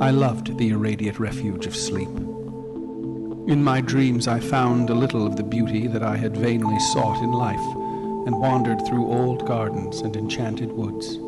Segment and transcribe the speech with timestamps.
[0.00, 2.08] I loved the irradiate refuge of sleep.
[3.46, 7.22] In my dreams, I found a little of the beauty that I had vainly sought
[7.22, 7.64] in life,
[8.26, 11.18] and wandered through old gardens and enchanted woods.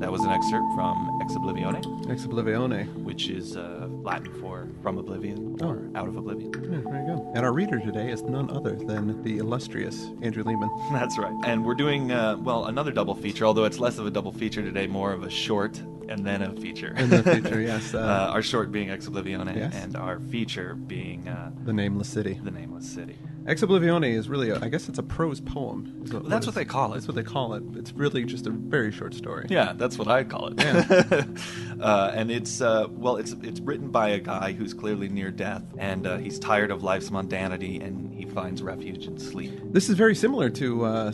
[0.00, 2.86] That was an excerpt from Ex Oblivione, Ex Oblivione.
[3.04, 6.52] which is uh, Latin for from oblivion or out of oblivion.
[6.54, 7.32] Yeah, there you go.
[7.34, 10.70] And our reader today is none other than the illustrious Andrew Leman.
[10.92, 11.32] That's right.
[11.44, 14.62] And we're doing, uh, well, another double feature, although it's less of a double feature
[14.62, 15.78] today, more of a short
[16.08, 16.92] and then a feature.
[16.96, 17.94] In the future, yes.
[17.94, 19.74] uh, Uh, our short being Ex Oblivione, Yes.
[19.74, 22.38] and our feature being uh, the Nameless City.
[22.42, 23.16] The Nameless City.
[23.46, 26.00] Ex Oblivione is really, a, I guess it's a prose poem.
[26.04, 26.94] is Well, that's what it's- they call it.
[26.94, 27.62] That's what they call it.
[27.74, 29.46] It's really just a very short story.
[29.50, 30.54] Yeah, that's what I call it.
[30.62, 31.24] Yeah.
[31.80, 35.64] uh, and it's uh, well, it's it's written by a guy who's clearly near death,
[35.78, 39.58] and uh, he's tired of life's mundanity, and he finds refuge in sleep.
[39.64, 41.12] This is very similar to uh.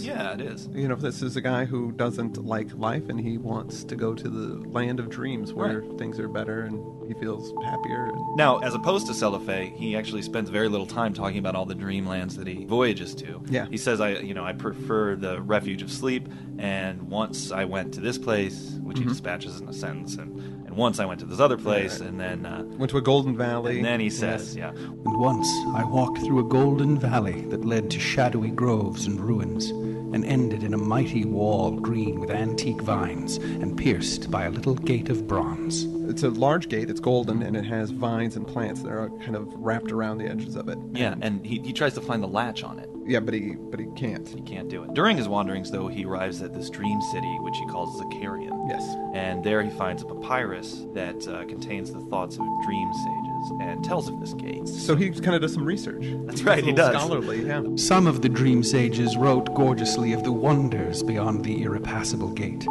[0.00, 0.68] Yeah, it is.
[0.72, 4.14] You know, this is a guy who doesn't like life and he wants to go
[4.14, 5.98] to the land of dreams where Right.
[5.98, 8.06] things are better and he feels happier.
[8.06, 11.66] And, Now, as opposed to Celephaïs, he actually spends very little time talking about all
[11.66, 13.42] the dreamlands that he voyages to.
[13.50, 13.66] Yeah.
[13.68, 17.92] He says, "I, you know, I prefer the refuge of sleep, and once I went
[17.94, 20.30] to this place, which he dispatches in a sentence, and,
[20.66, 22.18] and once I went to this other place, Mm-hmm.
[22.20, 22.30] right.
[22.30, 23.76] and then uh, went to a golden valley.
[23.76, 27.90] and then he says, yeah, And once I walked through a golden valley that led
[27.90, 29.70] to shadowy groves and ruins,
[30.14, 34.74] and ended in a mighty wall green with antique vines, and pierced by a little
[34.74, 35.86] gate of bronze.
[36.08, 39.36] It's a large gate, it's golden, and it has vines and plants that are kind
[39.36, 40.78] of wrapped around the edges of it.
[40.92, 42.88] yeah, and he, he tries to find the latch on it.
[43.06, 44.28] Yeah, but he but he can't.
[44.28, 44.92] He can't do it.
[44.92, 48.68] During his wanderings, though, he arrives at this dream city, which he calls Zakarion.
[48.68, 48.84] Yes.
[49.14, 53.82] And there he finds a papyrus that uh, contains the thoughts of dream sages and
[53.82, 54.68] tells of this gate.
[54.68, 56.04] So he kind of does some research.
[56.26, 56.94] That's He's right, he does.
[56.96, 57.62] Scholarly, yeah.
[57.76, 62.66] Some of the dream sages wrote gorgeously of the wonders beyond the irrepassable gate,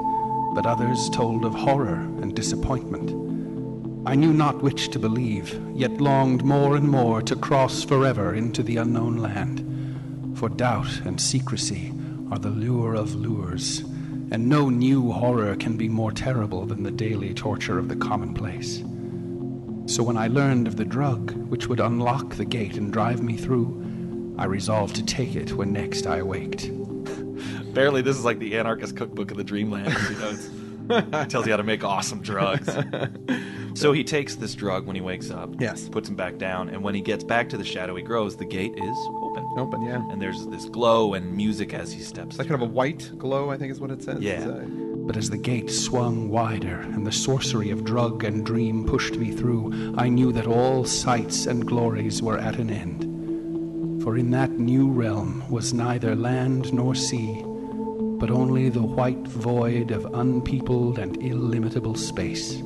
[0.54, 3.27] but others told of horror and disappointment.
[4.08, 8.64] I knew not which to believe, yet longed more and more to cross forever into
[8.64, 10.38] the unknown land.
[10.40, 11.92] For doubt and secrecy
[12.32, 13.80] are the lure of lures,
[14.32, 18.78] and no new horror can be more terrible than the daily torture of the commonplace.
[19.88, 23.36] So when I learned of the drug which would unlock the gate and drive me
[23.36, 26.72] through, I resolved to take it when next I awaked.
[27.74, 29.94] Barely, this is like the anarchist cookbook of the dreamland.
[30.10, 30.38] You know,
[31.30, 32.70] tells you how to make awesome drugs.
[33.76, 35.50] so he takes this drug when he wakes up.
[35.60, 35.90] Yes.
[35.90, 38.46] Puts him back down, and when he gets back to the shadow he grows, the
[38.46, 39.46] gate is open.
[39.58, 40.02] Open, yeah.
[40.12, 42.38] And there's this glow and music as he steps.
[42.38, 44.20] Like kind of a white glow, I think is what it says.
[44.22, 44.48] Yeah.
[44.48, 44.66] Uh,
[45.08, 49.32] But as the gate swung wider and the sorcery of drug and dream pushed me
[49.32, 53.06] through, I knew that all sights and glories were at an end.
[54.04, 57.42] For in that new realm was neither land nor sea,
[58.20, 62.58] but only the white void of unpeopled and illimitable space.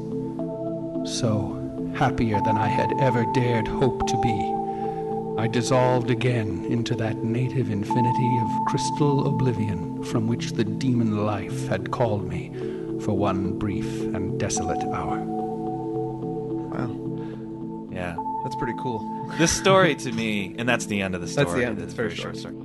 [1.05, 1.57] So,
[1.95, 7.69] happier than I had ever dared hope to be, I dissolved again into that native
[7.71, 12.51] infinity of crystal oblivion from which the demon life had called me
[13.01, 15.19] for one brief and desolate hour.
[16.71, 17.89] wow.
[17.91, 18.15] Yeah.
[18.43, 18.99] That's pretty cool.
[19.37, 21.45] This story to me, and that's the end of the story.
[21.45, 21.77] That's the end.
[21.79, 22.35] It's It's very very short.
[22.37, 22.60] short story.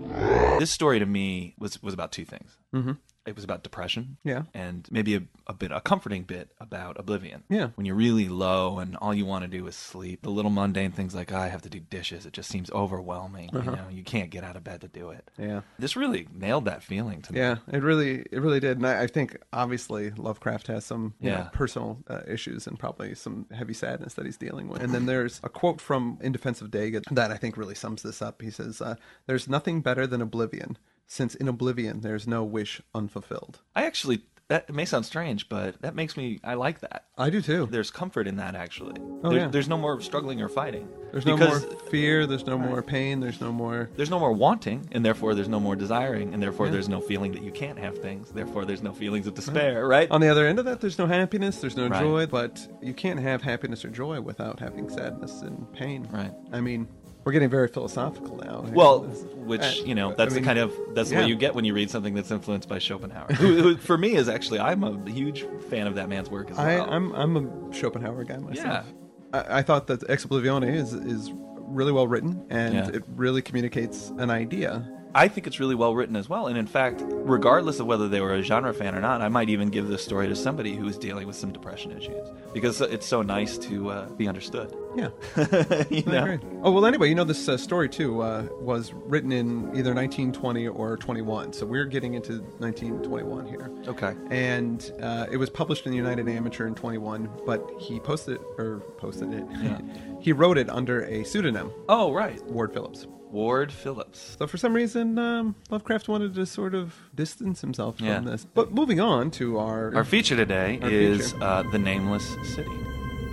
[0.58, 2.56] This story to me was was about two things.
[2.74, 2.92] Mm-hmm.
[3.26, 4.16] It was about depression.
[4.24, 4.42] Yeah.
[4.54, 7.44] And maybe a, a bit, a comforting bit about oblivion.
[7.48, 7.68] Yeah.
[7.74, 10.22] When you're really low and all you want to do is sleep.
[10.22, 12.26] The little mundane things like, "Oh, I have to do dishes.
[12.26, 13.50] It just seems overwhelming.
[13.54, 13.70] Uh-huh.
[13.70, 15.30] You know, you can't get out of bed to do it.
[15.38, 15.62] Yeah.
[15.78, 17.40] This really nailed that feeling to me.
[17.40, 21.30] Yeah, it really, it really did, and I, I think obviously Lovecraft has some you
[21.30, 24.82] know, personal uh, issues and probably some heavy sadness that he's dealing with.
[24.82, 28.02] And then there's a quote from In Defense of Dagon that I think really sums
[28.02, 28.42] this up.
[28.42, 28.96] He says, uh,
[29.26, 34.72] "There's nothing better than oblivion, since in oblivion there's no wish unfulfilled." I actually that
[34.72, 36.38] may sound strange, but that makes me.
[36.44, 37.06] I like that.
[37.18, 37.66] I do too.
[37.68, 38.94] There's comfort in that actually.
[39.24, 39.48] Oh, There- yeah.
[39.48, 40.88] There's no more struggling or fighting.
[41.10, 41.58] There's no more
[41.90, 42.26] fear.
[42.28, 43.18] There's no more pain.
[43.18, 43.90] There's no more.
[43.96, 46.72] There's no more wanting, and therefore there's no more desiring, and therefore Yeah.
[46.72, 48.30] there's no feeling that you can't have things.
[48.30, 50.08] Therefore, there's no feelings of despair, right?
[50.12, 51.60] On the other end of that, there's no happiness.
[51.60, 52.00] There's no Right.
[52.00, 52.26] joy.
[52.26, 56.06] But you can't have happiness or joy without having sadness and pain.
[56.12, 56.32] Right.
[56.52, 56.86] I mean,
[57.26, 58.64] we're getting very philosophical now.
[58.72, 61.18] Well, which you know, I that's mean, the kind of that's yeah.
[61.18, 63.26] what you get when you read something that's influenced by Schopenhauer.
[63.34, 66.58] who, who, for me, is actually I'm a huge fan of that man's work as
[66.58, 66.88] I, well.
[66.88, 68.86] I'm I'm a Schopenhauer guy myself.
[69.34, 69.40] Yeah.
[69.40, 72.88] I, I thought that Ex Oblivione is is really well written and Yeah.
[72.94, 74.88] it really communicates an idea.
[75.16, 76.46] I think it's really well written as well.
[76.46, 79.48] And in fact, regardless of whether they were a genre fan or not, I might
[79.48, 83.06] even give this story to somebody who is dealing with some depression issues because it's
[83.06, 84.76] so nice to uh, be understood.
[84.94, 85.08] Yeah.
[85.90, 86.38] you know?
[86.62, 86.84] Oh well.
[86.84, 91.54] Anyway, you know this uh, story too uh, was written in either 1920 or 21.
[91.54, 93.70] So we're getting into 1921 here.
[93.88, 94.14] Okay.
[94.30, 98.80] And uh, it was published in the United Amateur in 21, but he posted or
[98.98, 99.46] posted it.
[99.62, 99.80] Yeah.
[100.20, 102.44] he wrote it under a pseudonym, Oh, right.
[102.44, 103.06] Ward Phillips.
[103.30, 104.36] Ward Phillips.
[104.38, 108.20] So for some reason, um, Lovecraft wanted to sort of distance himself from Yeah.
[108.20, 108.46] this.
[108.54, 111.44] But moving on to our Our feature today Our is feature.
[111.44, 112.70] Uh, The Nameless City.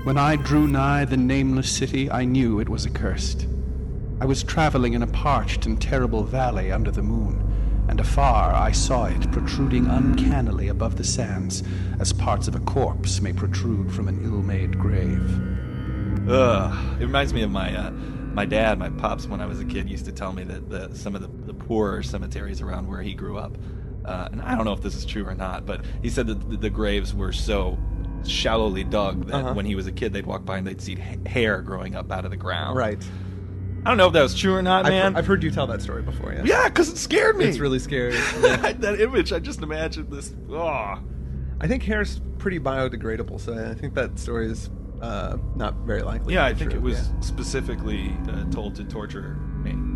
[0.04, 3.48] When I drew nigh the nameless city, I knew it was accursed.
[4.20, 7.42] I was traveling in a parched and terrible valley under the moon,
[7.88, 11.64] and afar I saw it protruding uncannily above the sands,
[12.00, 15.40] as parts of a corpse may protrude from an ill-made grave.
[16.28, 17.02] Ugh.
[17.02, 17.92] It reminds me of my uh,
[18.34, 20.96] my dad, my pops, when I was a kid, used to tell me that the,
[20.96, 23.58] some of the, the poorer cemeteries around where he grew up,
[24.06, 26.50] uh, and I don't know if this is true or not, but he said that
[26.50, 27.78] the, the graves were so
[28.26, 29.54] shallowly dug that Uh-huh.
[29.54, 30.96] when he was a kid, they'd walk by and they'd see
[31.26, 32.78] hair growing up out of the ground.
[32.78, 33.04] right.
[33.86, 35.16] I don't know if that was true or not, I've, man.
[35.18, 36.32] I've heard you tell that story before.
[36.32, 36.44] Yeah.
[36.46, 37.44] yeah, because it scared me.
[37.44, 38.14] It's really scary.
[38.38, 39.34] that image.
[39.34, 40.34] I just imagined this.
[40.50, 41.00] Oh.
[41.60, 44.70] I think hair's pretty biodegradable, so I think that story is
[45.04, 46.34] uh, not very likely.
[46.34, 46.80] Yeah, I think true.
[46.80, 47.20] it was Yeah.
[47.20, 49.38] specifically uh, told to torture.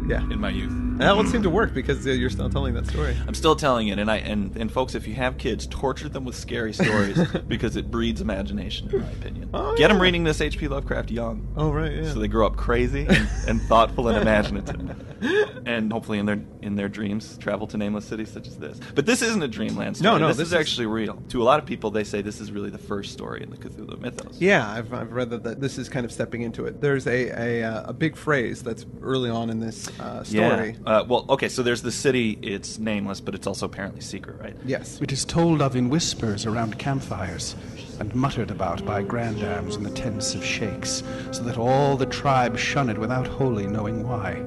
[0.07, 0.21] Yeah.
[0.31, 0.71] in my youth.
[0.71, 3.15] And that would seem to work because you're still telling that story.
[3.27, 6.25] I'm still telling it, and I and, and folks, if you have kids, torture them
[6.25, 9.49] with scary stories because it breeds imagination, in my opinion.
[9.53, 10.67] Oh, Get them reading this H.P.
[10.69, 12.11] Lovecraft young, Oh right, yeah.
[12.11, 15.05] so they grow up crazy and, and thoughtful and imaginative,
[15.67, 18.79] and hopefully in their in their dreams travel to nameless cities such as this.
[18.95, 20.13] But this isn't a dreamland story.
[20.13, 21.21] No, no, this, this is is- actually real.
[21.29, 23.57] To a lot of people, they say this is really the first story in the
[23.57, 24.41] Cthulhu mythos.
[24.41, 26.81] Yeah, I've, I've read that, that this is kind of stepping into it.
[26.81, 27.27] There's a
[27.61, 30.75] a, uh, a big phrase that's early on in this uh, story.
[30.85, 30.89] Yeah.
[30.89, 32.37] Uh, well, okay, so there's the city.
[32.41, 34.55] It's nameless, but it's also apparently secret, right?
[34.65, 34.99] Yes.
[35.01, 37.55] It is told of in whispers around campfires,
[37.99, 42.57] and muttered about by grandams in the tents of sheikhs, so that all the tribe
[42.57, 44.43] shun it without wholly knowing why.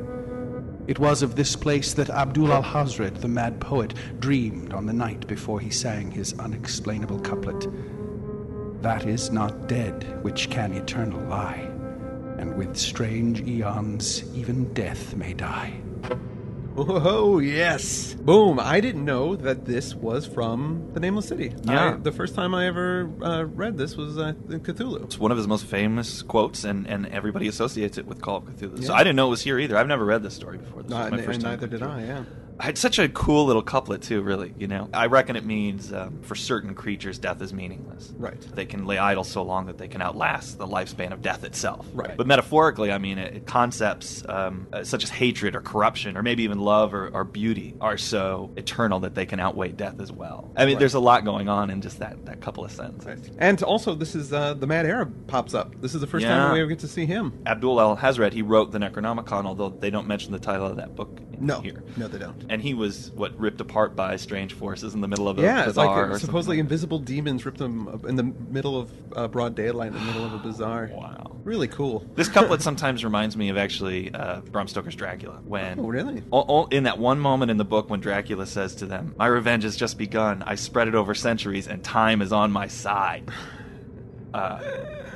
[0.87, 5.25] It was of this place that Abdul Alhazred, the mad poet, dreamed on the night
[5.29, 7.69] before he sang his unexplainable couplet
[8.83, 11.70] That is not dead which can eternal lie,
[12.41, 15.75] and with strange eons even death may die.
[16.89, 18.15] Oh yes.
[18.15, 18.59] Boom!
[18.59, 21.53] I didn't know that this was from the Nameless City.
[21.65, 21.95] Yeah.
[21.95, 25.05] I- the first time I ever uh, read this was uh, in Cthulhu.
[25.05, 28.45] It's one of his most famous quotes, and, and everybody associates it with Call of
[28.45, 28.83] Cthulhu.
[28.85, 29.77] So I didn't know it was here either.
[29.77, 30.83] I've never read this story before.
[30.83, 31.83] This No, was my and, first time neither did.
[31.83, 32.05] I.
[32.05, 32.25] Yeah.
[32.59, 34.21] I had such a cool little couplet too.
[34.21, 38.13] Really, you know, I reckon it means um, for certain creatures, death is meaningless.
[38.19, 38.39] Right.
[38.39, 41.87] They can lay idle so long that they can outlast the lifespan of death itself.
[41.95, 42.15] Right.
[42.15, 46.43] But metaphorically, I mean, it, concepts um, uh, such as hatred or corruption, or maybe
[46.43, 50.51] even love or, or beauty, are so eternal that they can outweigh death as well.
[50.57, 50.79] I mean, Right.
[50.81, 53.31] there's a lot going on in just that that couple of sentences.
[53.39, 55.81] And also, this is uh, the Mad Arab pops up.
[55.81, 56.37] This is the first Yeah.
[56.37, 57.33] time we ever get to see him.
[57.47, 61.21] Abdul Alhazred, he wrote the Necronomicon, although they don't mention the title of that book
[61.39, 61.83] No, here.
[61.97, 62.45] no, they don't.
[62.49, 65.67] And he was what ripped apart by strange forces in the middle of a Yeah,
[65.67, 69.29] it's like bazaar something supposedly like invisible demons ripped him in the middle of uh,
[69.29, 70.91] broad daylight, in the middle of a bazaar.
[70.93, 71.37] Wow.
[71.45, 72.05] Really cool.
[72.17, 75.41] This couplet sometimes reminds me of actually uh, Bram Stoker's Dracula.
[75.45, 76.23] When Oh, really?
[76.33, 79.63] o- in that one moment in the book when Dracula says to them, "My revenge
[79.65, 80.43] has just begun.
[80.47, 83.31] I spread it over centuries, and time is on my side."
[84.33, 84.61] Uh,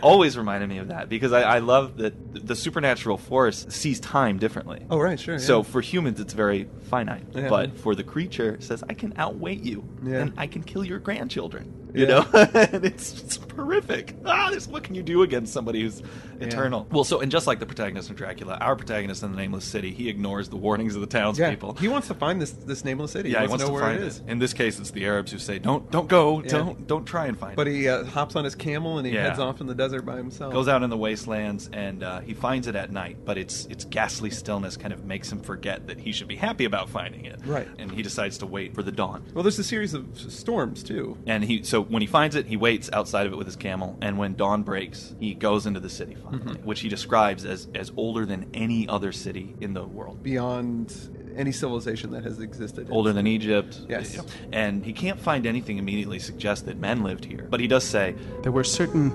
[0.03, 4.39] always reminded me of that because I, I love that the supernatural force sees time
[4.39, 4.85] differently.
[4.91, 5.39] Oh, right, sure.
[5.39, 7.49] So for humans, it's very finite, Yeah.
[7.49, 10.17] but for the creature, it says I can outweigh you, Yeah.
[10.23, 11.84] and I can kill your grandchildren.
[11.95, 12.27] You Yeah.
[12.33, 14.17] know, and it's, it's horrific.
[14.27, 16.03] Ah, this, what can you do against somebody who's
[16.41, 16.87] eternal?
[16.91, 19.93] Well, so and just like the protagonist of Dracula, our protagonist in the Nameless City,
[19.93, 23.13] he ignores the warnings of the townspeople yeah, he wants to find this this nameless
[23.13, 23.31] city.
[23.31, 24.09] yeah, he wants wants to know to where find it it.
[24.09, 24.23] is.
[24.27, 26.49] In this case, it's the Arabs who say, "Don't, don't go, Yeah.
[26.51, 27.57] don't, don't try and find it.
[27.57, 29.29] But he uh, hops on his camel and he Yeah.
[29.29, 30.51] heads off in the desert desert by himself.
[30.51, 33.85] goes out in the wastelands and uh, he finds it at night but its its
[33.85, 37.39] ghastly stillness kind of makes him forget that he should be happy about finding it
[37.45, 37.69] Right.
[37.79, 41.19] and he decides to wait for the dawn Well, there's a series of storms too.
[41.27, 43.97] and he so when he finds it he waits outside of it with his camel
[44.03, 46.65] and when dawn breaks he goes into the city finally mm-hmm.
[46.67, 50.95] which he describes as as older than any other city in the world Beyond
[51.37, 52.89] any civilization that has existed.
[52.91, 54.13] older than Egypt Yes.
[54.15, 57.67] you know, and he can't find anything immediately suggest that men lived here but he
[57.67, 59.11] does say There were certain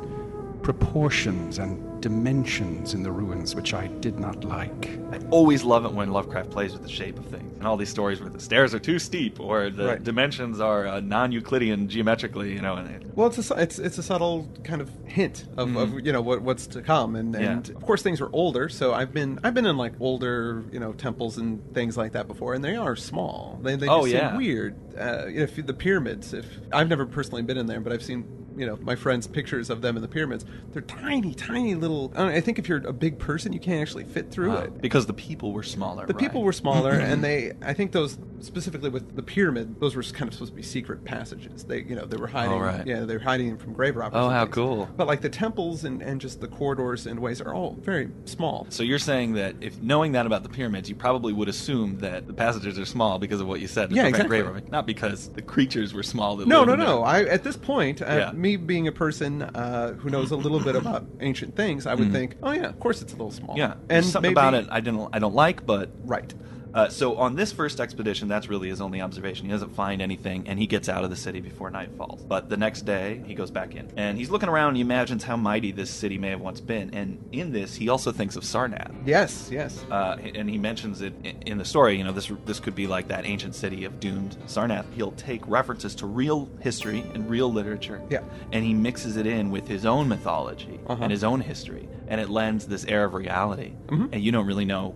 [0.61, 4.89] proportions and dimensions in the ruins which I did not like.
[5.11, 7.51] I always love it when Lovecraft plays with the shape of things.
[7.57, 10.03] And all these stories where the stairs are too steep or the Right.
[10.03, 12.75] dimensions are uh, non-Euclidean geometrically, you know.
[12.75, 16.13] And it, Well, it's a it's it's a subtle kind of hint of, of you
[16.13, 17.75] know what what's to come, and, and Yeah.
[17.75, 18.69] of course things are older.
[18.69, 22.27] So I've been I've been in like older you know temples and things like that
[22.27, 23.59] before, and they are small.
[23.61, 24.29] They they Oh, just yeah.
[24.29, 24.75] seem weird.
[24.97, 28.25] Uh, if the pyramids, if I've never personally been in there, but I've seen
[28.57, 30.45] you know my friends' pictures of them in the pyramids.
[30.71, 32.11] They're tiny, tiny little.
[32.15, 34.61] I, know, I think if you're a big person, you can't actually fit through uh,
[34.61, 34.81] it.
[34.81, 36.05] because the people were smaller.
[36.05, 37.53] The people were smaller, and they.
[37.61, 41.03] I think those specifically with the pyramid, those were kind of supposed to be secret
[41.03, 41.63] passages.
[41.63, 42.53] They, you know, they were hiding.
[42.53, 42.85] Oh, right.
[42.85, 44.19] Yeah, they were hiding from grave robbers.
[44.21, 44.55] Oh, how things.
[44.55, 44.89] cool.
[44.95, 48.67] But like the temples and, and just the corridors and ways are all very small.
[48.69, 52.27] So you're saying that if knowing that about the pyramids, you probably would assume that
[52.27, 53.91] the passages are small because of what you said.
[53.91, 54.29] Yeah, exactly.
[54.29, 56.37] grave robbing, not because the creatures were small.
[56.37, 56.97] That No, no, no.
[56.97, 57.05] there.
[57.05, 58.31] I at this point, Yeah.
[58.39, 62.11] Me being a person uh, who knows a little bit about ancient things, I would
[62.11, 63.55] think, oh yeah, of course it's a little small.
[63.55, 63.59] Mm.
[63.59, 66.33] Yeah, and There's something maybe- about it I didn't I don't like, but Right.
[66.73, 69.45] Uh, so on this first expedition, that's really his only observation.
[69.45, 72.21] He doesn't find anything, and he gets out of the city before night falls.
[72.23, 74.69] But the next day, he goes back in, and he's looking around.
[74.69, 77.89] and He imagines how mighty this city may have once been, and in this, he
[77.89, 78.93] also thinks of Sarnath.
[79.05, 79.83] Yes, yes.
[79.89, 81.13] Uh, and he mentions it
[81.45, 81.97] in the story.
[81.97, 84.85] You know, this this could be like that ancient city of doomed Sarnath.
[84.93, 88.21] He'll take references to real history and real literature, Yeah.
[88.51, 91.01] and he mixes it in with his own mythology Uh-huh.
[91.03, 93.73] and his own history, and it lends this air of reality.
[93.89, 94.93] And you don't really know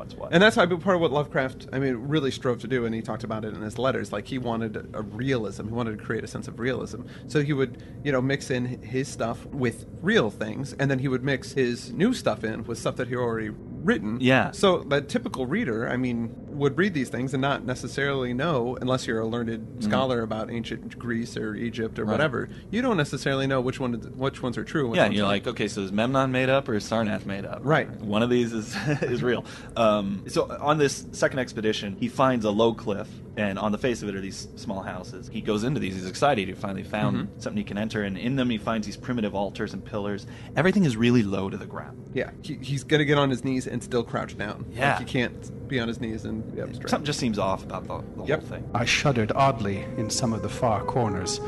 [0.00, 0.26] what's what.
[0.26, 0.34] Mm-hmm.
[0.34, 3.02] And that's mean, part of what Lovecraft, I mean, really strove to do, and he
[3.02, 4.12] talked about it in his letters.
[4.12, 5.66] Like he wanted a, realism.
[5.68, 7.02] He wanted to create a sense of realism.
[7.28, 11.08] So he would, you know, mix in his stuff with real things, and then he
[11.08, 14.18] would mix his new stuff in with stuff that he already written.
[14.20, 14.50] Yeah.
[14.52, 19.06] So the typical reader, I mean, would read these things and not necessarily know, unless
[19.06, 22.10] you're a learned scholar about ancient Greece or Egypt or Mm-hmm.
[22.10, 22.14] Right.
[22.14, 22.48] whatever.
[22.70, 24.94] You don't necessarily know which one, which ones are true.
[24.94, 25.46] Yeah, ones you're aren't.
[25.46, 27.60] like, okay, so is Memnon made up or is Sarnath made up?
[27.62, 27.88] Right.
[28.00, 29.44] One of these is is real.
[29.90, 34.02] Um, so on this second expedition, he finds a low cliff, and on the face
[34.02, 35.28] of it are these small houses.
[35.32, 35.94] He goes into these.
[35.94, 36.48] He's excited.
[36.48, 37.40] He finally found Mm-hmm.
[37.40, 40.26] something he can enter, and in them he finds these primitive altars and pillars.
[40.56, 42.10] Everything is really low to the ground.
[42.14, 44.66] Yeah, he, he's gonna get on his knees and still crouch down.
[44.70, 44.90] Yeah.
[44.96, 46.90] like he can't be on his knees and be up straight.
[46.90, 48.40] Something just seems off about the, the Yep.
[48.40, 48.70] whole thing.
[48.74, 51.40] I shuddered oddly in some of the far corners,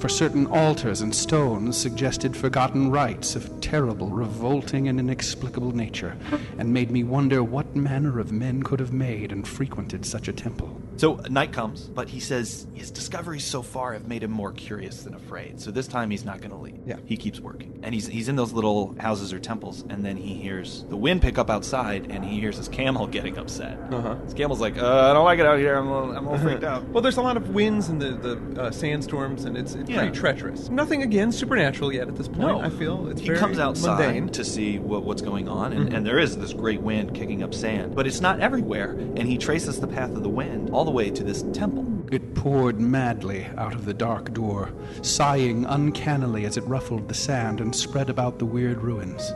[0.00, 6.16] for certain altars and stones suggested forgotten rites of terrible, revolting, and inexplicable nature,
[6.58, 10.32] and made me wonder what manner of men could have made and frequented such a
[10.32, 10.77] temple.
[10.98, 15.04] So night comes, but he says his discoveries so far have made him more curious
[15.04, 15.60] than afraid.
[15.60, 16.80] So this time he's not going to leave.
[16.84, 16.96] Yeah.
[17.06, 20.34] He keeps working, and he's he's in those little houses or temples, and then he
[20.34, 23.78] hears the wind pick up outside, and he hears his camel getting upset.
[23.92, 24.16] Uh-huh.
[24.24, 25.76] His camel's like, uh, "I don't like it out here.
[25.76, 28.02] I'm a little, I'm a little freaked out." Well, there's a lot of winds and
[28.02, 29.98] the the uh, sandstorms, and it's, it's Yeah.
[30.00, 30.68] pretty treacherous.
[30.68, 32.40] Nothing again supernatural yet at this point.
[32.40, 34.22] No, I feel it's he comes outside mundane.
[34.24, 34.32] Mm-hmm.
[34.32, 37.54] to see what, what's going on, and, and there is this great wind kicking up
[37.54, 38.90] sand, but it's not everywhere.
[38.92, 41.86] And he traces the path of the wind all the way to this temple.
[42.10, 47.60] It poured madly out of the dark door, sighing uncannily as it ruffled the sand
[47.60, 49.34] and spread about the weird ruins.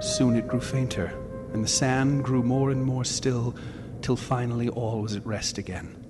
[0.00, 1.16] Soon it grew fainter,
[1.52, 3.54] and the sand grew more and more still,
[4.02, 6.04] till finally all was at rest again.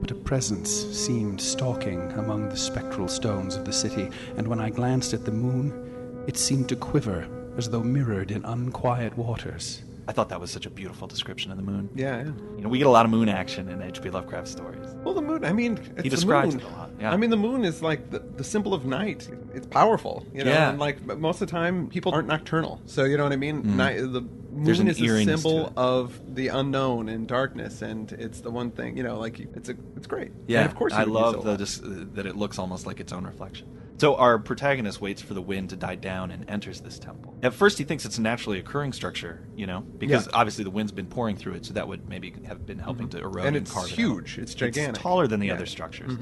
[0.00, 4.70] But a presence seemed stalking among the spectral stones of the city, and when I
[4.70, 7.26] glanced at the moon, it seemed to quiver
[7.56, 9.82] as though mirrored in unquiet waters.
[10.06, 11.88] I thought that was such a beautiful description of the moon.
[11.94, 12.24] Yeah, yeah.
[12.56, 14.10] You know, we get a lot of moon action in H.P.
[14.10, 14.94] Lovecraft stories.
[15.02, 15.44] Well, the moon.
[15.44, 16.64] I mean, it's He the describes moon.
[16.64, 17.12] it a lot, yeah.
[17.12, 19.28] I mean, the moon is like the, the symbol of night.
[19.54, 20.50] It's powerful, you know.
[20.50, 20.70] Yeah.
[20.70, 22.80] And like most of the time, people aren't nocturnal.
[22.86, 23.62] So you know what I mean.
[23.62, 23.76] Mm.
[23.76, 24.22] Night, the.
[24.56, 28.96] There's an is a symbol of the unknown and darkness, and it's the one thing
[28.96, 29.18] you know.
[29.18, 30.32] Like it's a, it's great.
[30.46, 33.24] Yeah, and of course, I love the dis- that it looks almost like its own
[33.24, 33.68] reflection.
[33.98, 37.32] So our protagonist waits for the wind to die down and enters this temple.
[37.44, 40.32] At first, he thinks it's a naturally occurring structure, you know, because Yeah.
[40.34, 43.18] obviously the wind's been pouring through it, so that would maybe have been helping to
[43.18, 43.46] erode Mm-hmm.
[43.46, 44.38] And and, it's carve it huge.
[44.38, 44.96] It's gigantic.
[44.96, 45.52] It's taller than the Yeah.
[45.52, 45.58] Mm-hmm.
[45.58, 46.12] other structures.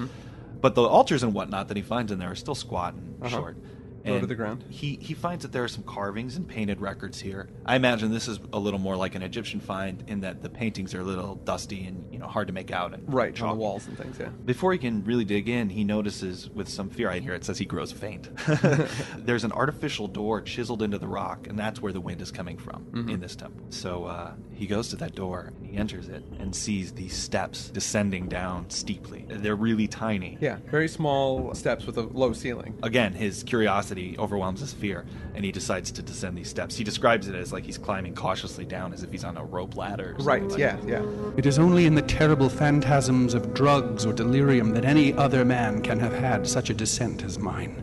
[0.60, 3.36] But the altars and whatnot that he finds in there are still squat and Uh-huh.
[3.36, 3.56] short.
[4.04, 4.64] Low to the ground.
[4.68, 7.48] He he finds that there are some carvings and painted records here.
[7.64, 10.94] I imagine this is a little more like an Egyptian find in that the paintings
[10.94, 13.54] are a little dusty and you know hard to make out and Right on the
[13.54, 14.16] walls and things.
[14.18, 14.28] Yeah.
[14.44, 17.10] Before he can really dig in, he notices with some fear.
[17.10, 18.28] I hear it says he grows faint.
[19.16, 22.58] There's an artificial door chiseled into the rock, and that's where the wind is coming
[22.58, 23.08] from Mm-hmm.
[23.10, 23.64] in this temple.
[23.70, 27.68] So uh, he goes to that door, and he enters it, and sees these steps
[27.70, 29.24] descending down steeply.
[29.28, 30.36] They're really tiny.
[30.40, 30.58] Yeah.
[30.70, 32.78] Very small steps with a low ceiling.
[32.82, 36.76] Again, his curiosity overwhelms his fear, and he decides to descend these steps.
[36.76, 39.76] He describes it as like he's climbing cautiously down, as if he's on a rope
[39.76, 40.16] ladder.
[40.18, 40.42] or Right.
[40.48, 40.76] like Yeah.
[40.76, 40.88] that.
[40.88, 41.02] Yeah.
[41.36, 45.80] It is only in the terrible phantasms of drugs or delirium that any other man
[45.82, 47.82] can have had such a descent as mine.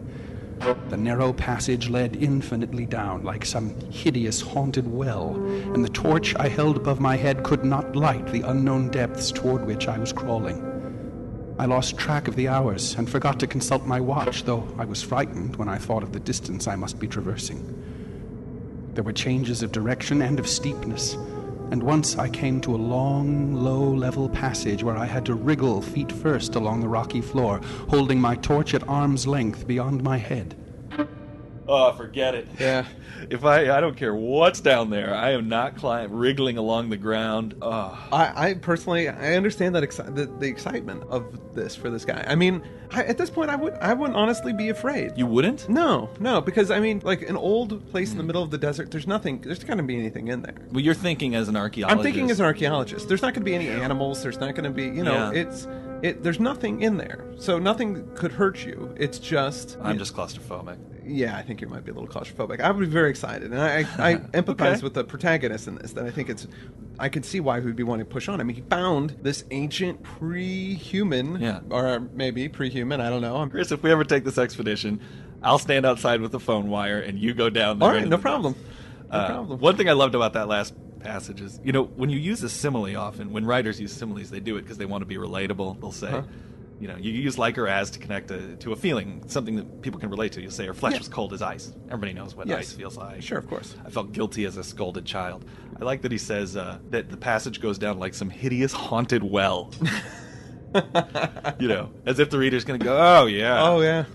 [0.90, 5.36] The narrow passage led infinitely down like some hideous haunted well,
[5.74, 9.66] and the torch I held above my head could not light the unknown depths toward
[9.66, 10.62] which I was crawling.
[11.60, 15.04] I lost track of the hours and forgot to consult my watch, though I was
[15.04, 17.62] frightened when I thought of the distance I must be traversing.
[18.94, 21.16] There were changes of direction and of steepness,
[21.70, 25.82] and once I came to a long, low level passage where I had to wriggle
[25.82, 30.56] feet first along the rocky floor, holding my torch at arm's length beyond my head.
[31.72, 32.48] Oh, forget it.
[32.60, 32.86] Yeah.
[33.30, 35.14] If I, I don't care what's down there.
[35.14, 37.54] I am not climb, wriggling along the ground.
[37.62, 38.08] Oh.
[38.12, 42.26] I, I personally, I understand that exci- the, the excitement of this for this guy.
[42.28, 45.12] I mean, I, at this point, I would, I wouldn't honestly be afraid.
[45.16, 45.70] You wouldn't?
[45.70, 48.90] No, no, because I mean, like an old place in the middle of the desert.
[48.90, 49.42] There's nothing.
[49.42, 50.56] There's not going to be anything in there.
[50.72, 51.98] Well, you're thinking as an archaeologist.
[52.00, 53.08] I'm thinking as an archaeologist.
[53.08, 54.24] There's not going to be any animals.
[54.24, 55.42] There's not going to be, you know, Yeah.
[55.42, 55.68] it's
[56.02, 56.24] it.
[56.24, 58.92] There's nothing in there, so nothing could hurt you.
[58.98, 59.78] It's just.
[59.84, 60.78] I'm just claustrophobic.
[61.10, 62.60] Yeah, I think you might be a little claustrophobic.
[62.62, 64.82] I would be very excited, and I, I empathize Okay.
[64.84, 65.94] with the protagonist in this.
[65.94, 66.48] That I think it's,
[67.00, 68.40] I can see why he would be wanting to push on.
[68.40, 71.60] I mean, he found this ancient pre-human, Yeah.
[71.70, 73.02] or maybe pre-human.
[73.02, 73.38] I don't know.
[73.38, 75.00] I'm, Chris, if we ever take this expedition,
[75.42, 77.90] I'll stand outside with the phone wire and you go down there.
[77.90, 78.56] All right, no problem.
[79.12, 79.60] No Uh, problem.
[79.60, 82.50] One thing I loved about that last passage is, you know, when you use a
[82.50, 85.80] simile often, when writers use similes, they do it because they want to be relatable.
[85.80, 86.22] They'll say, Huh.
[86.80, 89.82] You know, you use like or as to connect a, to a feeling, something that
[89.82, 90.42] people can relate to.
[90.42, 91.00] You'll say, her flesh Yeah.
[91.00, 91.74] was cold as ice.
[91.88, 92.60] Everybody knows what Yes.
[92.60, 93.22] ice feels like.
[93.22, 93.76] Sure, of course.
[93.86, 95.44] I felt guilty as a scolded child.
[95.80, 99.24] I like that he says uh, that the passage goes down like some hideous haunted
[99.24, 99.72] well.
[101.60, 103.62] you know, as if the reader's going to go, oh, yeah.
[103.68, 104.06] oh yeah.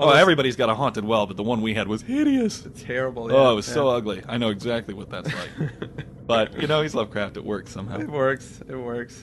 [0.00, 2.66] Oh, that's everybody's got a haunted well, but the one we had was hideous.
[2.80, 3.30] terrible.
[3.32, 4.22] Oh, it was so ugly.
[4.28, 5.70] I know exactly what that's like.
[6.26, 7.36] but, you know, he's Lovecraft.
[7.36, 7.98] It works somehow.
[8.00, 8.60] It works.
[8.68, 9.22] It works.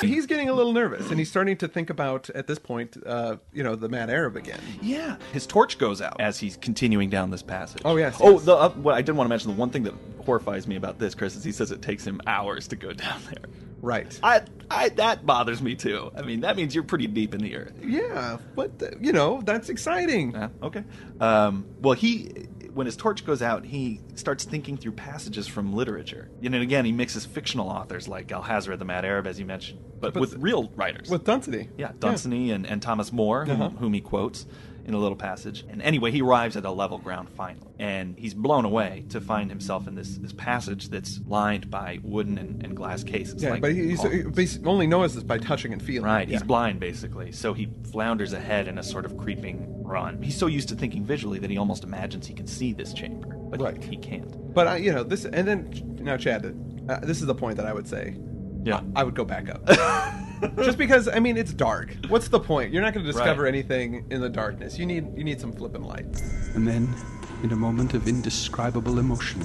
[0.00, 3.36] He's getting a little nervous, and he's starting to think about at this point, uh,
[3.52, 4.60] you know, the Mad Arab again.
[4.80, 5.16] Yeah.
[5.32, 7.82] His torch goes out as he's continuing down this passage.
[7.84, 8.44] Oh, yes, Oh, yes.
[8.44, 10.98] the, uh, what I did want to mention the one thing that horrifies me about
[10.98, 13.44] this, Chris, is he says it takes him hours to go down there.
[13.80, 14.18] Right.
[14.24, 16.10] I, I, that bothers me too.
[16.16, 17.74] I mean, that means you're pretty deep in the earth.
[17.80, 20.32] Yeah, but uh, you know that's exciting.
[20.32, 20.82] Yeah, okay.
[21.20, 26.30] Um, well, he, when his torch goes out, he starts thinking through passages from literature.
[26.44, 30.14] And again, he mixes fictional authors like Alhazred the Mad Arab, as you mentioned, but,
[30.14, 31.10] But with real writers.
[31.10, 31.70] With Dunsany.
[31.76, 33.76] yeah, Dunsany And, and Thomas Moore, whom, Uh-huh.
[33.78, 34.46] whom he quotes
[34.84, 35.64] in a little passage.
[35.68, 39.50] And anyway, he arrives at a level ground finally, and he's blown away to find
[39.50, 43.42] himself in this, this passage that's lined by wooden and, and glass cases.
[43.42, 46.04] Yeah, like but he's, he only knows this by touching and feeling.
[46.04, 46.36] Right, Yeah.
[46.38, 50.22] he's blind basically, so he flounders ahead in a sort of creeping run.
[50.22, 53.28] He's so used to thinking visually that he almost imagines he can see this chamber,
[53.36, 53.82] but Right.
[53.82, 54.54] he, he can't.
[54.54, 56.54] But I, you know, this, and then now, Chad,
[56.88, 58.16] uh, this is the point that I would say.
[58.64, 58.80] Yeah.
[58.96, 59.66] I would go back up.
[60.56, 61.96] Just because, I mean, it's dark.
[62.08, 62.72] What's the point?
[62.72, 63.48] You're not going to discover Right.
[63.54, 64.78] anything in the darkness.
[64.78, 66.06] You need, you need some flipping light.
[66.54, 66.94] And then,
[67.42, 69.42] in a moment of indescribable emotion,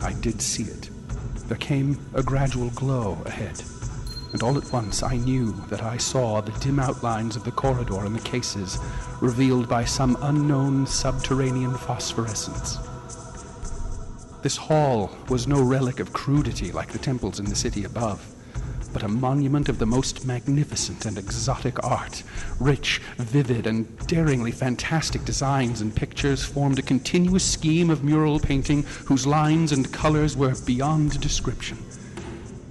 [0.00, 0.90] I did see it.
[1.48, 3.62] There came a gradual glow ahead,
[4.32, 8.04] and all at once I knew that I saw the dim outlines of the corridor
[8.04, 8.78] and the cases,
[9.20, 12.78] revealed by some unknown subterranean phosphorescence.
[14.42, 18.26] This hall was no relic of crudity like the temples in the city above,
[18.92, 22.22] but a monument of the most magnificent and exotic art.
[22.58, 28.82] Rich, vivid, and daringly fantastic designs and pictures formed a continuous scheme of mural painting
[29.04, 31.78] whose lines and colors were beyond description.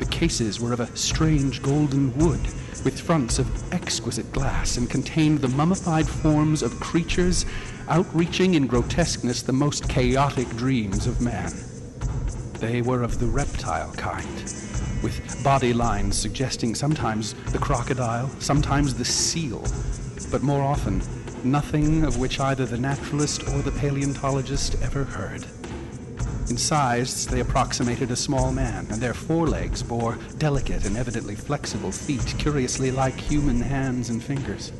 [0.01, 2.41] The cases were of a strange golden wood,
[2.83, 7.45] with fronts of exquisite glass, and contained the mummified forms of creatures
[7.87, 11.53] outreaching in grotesqueness the most chaotic dreams of man.
[12.53, 14.43] They were of the reptile kind,
[15.03, 19.63] with body lines suggesting sometimes the crocodile, sometimes the seal,
[20.31, 21.03] but more often
[21.43, 25.45] nothing of which either the naturalist or the paleontologist ever heard.
[26.51, 31.93] In size, they approximated a small man, and their forelegs bore delicate and evidently flexible
[31.93, 34.73] feet, curiously like human hands and fingers.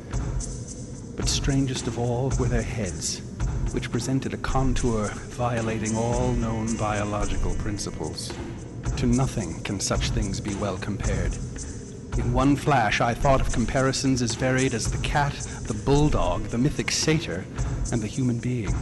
[1.16, 3.22] But strangest of all were their heads,
[3.72, 8.30] which presented a contour violating all known biological principles.
[8.98, 11.32] To nothing can such things be well compared.
[12.18, 15.32] In one flash, I thought of comparisons as varied as the cat,
[15.64, 17.44] the bulldog, the mythic satyr,
[17.92, 18.74] and the human being.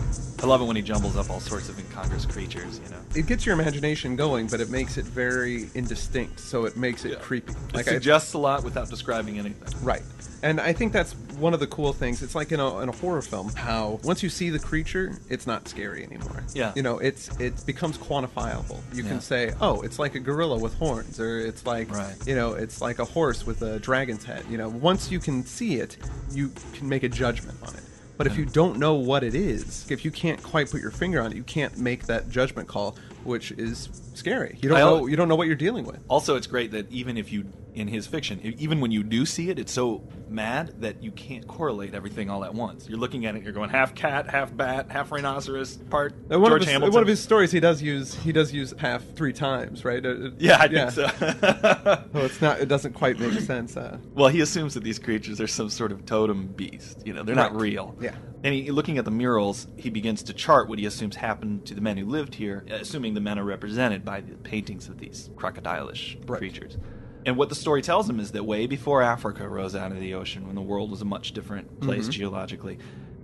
[0.42, 2.96] I love it when he jumbles up all sorts of incongruous creatures, you know.
[3.14, 7.20] It gets your imagination going, but it makes it very indistinct, so it makes it
[7.20, 7.52] creepy.
[7.74, 9.84] It I- suggests a lot without describing anything.
[9.84, 10.02] Right.
[10.42, 12.22] And I think that's one of the cool things.
[12.22, 15.46] It's like in a, in a horror film, how once you see the creature, it's
[15.46, 16.42] not scary anymore.
[16.54, 16.72] Yeah.
[16.74, 18.80] You know, it's it becomes quantifiable.
[18.94, 19.10] You Yeah.
[19.10, 22.14] can say, oh, it's like a gorilla with horns, or it's like, Right.
[22.26, 24.46] you know, it's like a horse with a dragon's head.
[24.48, 25.98] You know, once you can see it,
[26.32, 27.82] you can make a judgment on it.
[28.16, 31.22] But if you don't know what it is, if you can't quite put your finger
[31.22, 34.58] on it, you can't make that judgment call, which is scary.
[34.62, 35.06] You don't I al- know.
[35.06, 35.98] You don't know what you're dealing with.
[36.08, 39.50] Also, it's great that even if you, in his fiction, even when you do see
[39.50, 42.88] it, it's so mad that you can't correlate everything all at once.
[42.88, 46.52] You're looking at it, you're going half cat, half bat, half rhinoceros, part One George
[46.52, 46.94] of, his, Hamilton.
[46.94, 50.04] one of his stories, he does use he does use half three times, right?
[50.04, 51.06] Uh, uh, yeah, I think so.
[52.12, 52.60] So it's not.
[52.60, 53.76] It doesn't quite make sense.
[53.76, 57.02] Uh, well, he assumes that these creatures are some sort of totem beast.
[57.06, 57.94] You know, they're not real.
[58.00, 58.14] Yeah.
[58.42, 61.74] And he, looking at the murals, he begins to chart what he assumes happened to
[61.74, 65.30] the men who lived here, assuming the men are represented by the paintings of these
[65.36, 66.38] crocodilish Right.
[66.38, 66.76] creatures.
[67.26, 70.14] And what the story tells him is that way before Africa rose out of the
[70.14, 72.10] ocean, when the world was a much different place Mm-hmm.
[72.12, 72.78] geologically,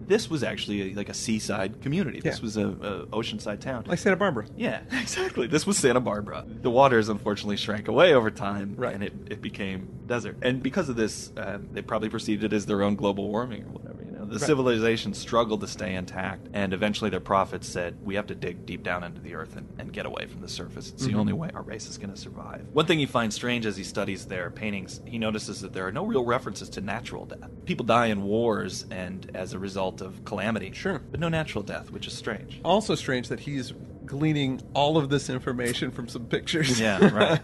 [0.07, 2.20] this was actually a, like a seaside community.
[2.20, 2.42] This Yeah.
[2.42, 3.85] was a, a oceanside town.
[3.88, 4.46] like Santa Barbara.
[4.57, 5.46] Yeah, exactly.
[5.49, 6.44] This was Santa Barbara.
[6.46, 8.94] The waters unfortunately shrank away over time, Right.
[8.94, 10.37] and it, it became desert.
[10.42, 13.68] And because of this, uh, they probably perceived it as their own global warming or
[13.70, 13.95] whatever.
[14.28, 14.40] The Right.
[14.40, 18.82] civilization struggled to stay intact, and eventually their prophets said, "We have to dig deep
[18.82, 20.90] down into the earth and, and get away from the surface.
[20.90, 21.20] It's the Mm-hmm.
[21.20, 23.84] only way our race is going to survive." One thing he finds strange as he
[23.84, 27.50] studies their paintings, he notices that there are no real references to natural death.
[27.64, 31.00] People die in wars and as a result of calamity, Sure.
[31.10, 32.60] but no natural death, which is strange.
[32.64, 33.72] Also strange that he's
[34.04, 36.80] gleaning all of this information from some pictures.
[36.86, 37.40] Yeah, right.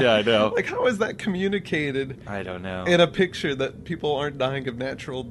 [0.00, 0.52] Yeah, I know.
[0.56, 2.84] like how is that communicated I don't know.
[2.84, 5.24] in a picture that people aren't dying of natural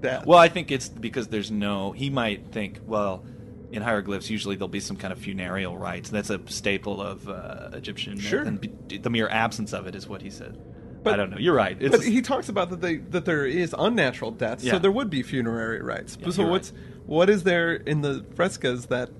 [0.00, 0.26] death?
[0.26, 1.92] well, I think it's because there's no.
[1.92, 3.24] He might think, well,
[3.72, 6.08] in hieroglyphs, usually there'll be some kind of funereal rites.
[6.10, 8.42] That's a staple of uh, Egyptian Sure.
[8.42, 10.58] and the mere absence of it is what he said.
[11.02, 11.38] But- I don't know.
[11.38, 11.76] You're right.
[11.80, 14.72] It's but he talks about that they that there is unnatural death, Yeah.
[14.72, 16.16] so there would be funerary rites.
[16.20, 16.72] Yeah, so what's
[17.06, 19.10] what is there in the frescoes that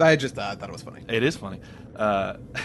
[0.00, 1.02] I just uh, thought it was funny.
[1.08, 1.60] It is funny.
[1.94, 2.36] Uh,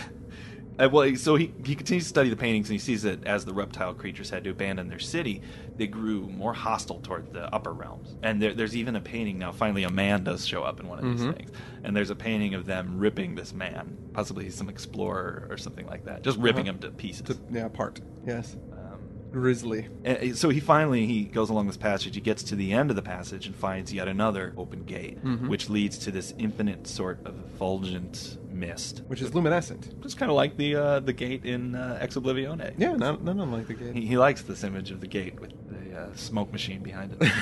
[0.80, 3.46] uh, well, so he, he continues to study the paintings and he sees that as
[3.46, 5.42] the reptile creatures had to abandon their city,
[5.78, 8.15] they grew more hostile toward the upper realms.
[8.24, 9.52] And there, there's even a painting now.
[9.52, 11.36] Finally, a man does show up in one of these Mhm.
[11.36, 11.52] things,
[11.84, 16.06] and there's a painting of them ripping this man, possibly some explorer or something like
[16.06, 16.76] that, just ripping Uh-huh.
[16.76, 17.22] him to pieces.
[17.24, 19.00] To, yeah, part yes, Um,
[19.32, 19.88] grisly.
[20.04, 22.15] and so he finally he goes along this passage.
[22.15, 25.48] He gets to the end of the passage and finds yet another open gate, Mhm.
[25.48, 30.02] which leads to this infinite sort of effulgent mist, Which is luminescent.
[30.02, 32.74] Just kind of like the uh, the gate in uh, Ex Oblivione.
[32.78, 33.95] Yeah, none, none unlike the gate.
[33.95, 37.32] He, he likes this image of the gate with the uh, smoke machine behind it.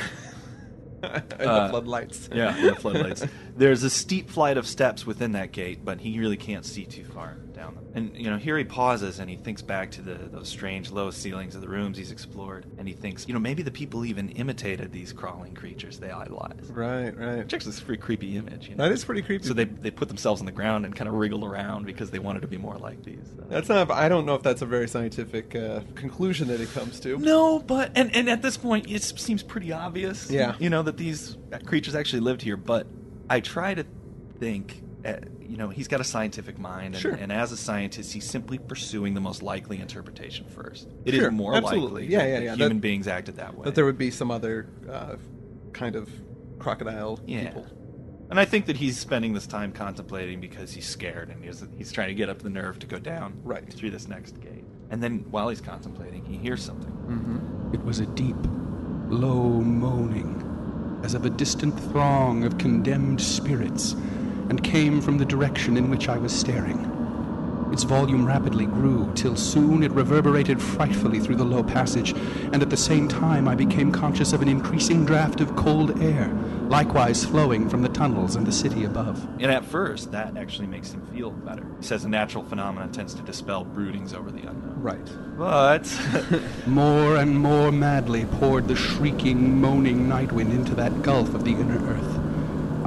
[1.03, 2.29] and Uh, the floodlights.
[2.33, 3.23] yeah, the floodlights.
[3.55, 7.03] There's a steep flight of steps within that gate, but he really can't see too
[7.03, 7.85] far down them.
[7.95, 11.11] And you know, here he pauses and he thinks back to the those strange low
[11.11, 14.29] ceilings of the rooms he's explored, and he thinks, you know, maybe the people even
[14.29, 16.69] imitated these crawling creatures they idolized.
[16.75, 17.39] Right, right.
[17.39, 18.69] Which actually is a pretty creepy image.
[18.69, 18.83] You know?
[18.85, 19.45] That is pretty creepy.
[19.47, 22.19] So they they put themselves on the ground and kind of wriggled around because they
[22.19, 23.25] wanted to be more like these.
[23.39, 23.91] uh, That's not.
[23.91, 27.17] I don't know if that's a very scientific uh, conclusion that he comes to.
[27.17, 30.29] No, but and and at this point, it seems pretty obvious.
[30.29, 30.55] Yeah.
[30.59, 32.57] you know that these creatures actually lived here.
[32.57, 32.85] But
[33.29, 33.85] I try to
[34.39, 34.83] think,
[35.41, 37.13] you know, he's got a scientific mind, and, Sure.
[37.13, 40.87] and as a scientist, he's simply pursuing the most likely interpretation first.
[41.05, 42.03] It is Sure, more absolutely.
[42.03, 42.55] likely Yeah, that, yeah, yeah.
[42.55, 43.65] human That- beings acted that way.
[43.65, 45.15] That there would be some other uh,
[45.73, 46.09] kind of
[46.59, 47.45] crocodile yeah.
[47.47, 47.65] people.
[48.29, 51.91] And I think that he's spending this time contemplating because he's scared and he's, he's
[51.93, 53.71] trying to get up the nerve to go down Right.
[53.71, 54.65] through this next gate.
[54.89, 56.91] And then while he's contemplating, he hears something.
[56.91, 57.73] Mm-hmm.
[57.73, 58.35] It was a deep,
[59.09, 60.43] low moaning,
[61.03, 63.95] as of a distant throng of condemned spirits,
[64.49, 66.93] and came from the direction in which I was staring.
[67.71, 72.13] Its volume rapidly grew, till soon it reverberated frightfully through the low passage,
[72.53, 76.33] and at the same time I became conscious of an increasing draft of cold air,
[76.69, 79.21] likewise flowing from the tunnels and the city above.
[79.39, 81.65] And at first, that actually makes him feel better.
[81.79, 84.75] He says a natural phenomenon tends to dispel broodings over the unknown.
[84.77, 85.37] Right.
[85.37, 85.93] But
[86.67, 91.51] More and more madly poured the shrieking, moaning night wind into that gulf of the
[91.51, 92.26] inner earth.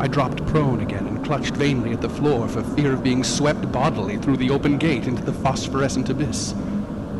[0.00, 3.70] I dropped prone again and clutched vainly at the floor for fear of being swept
[3.70, 6.54] bodily through the open gate into the phosphorescent abyss.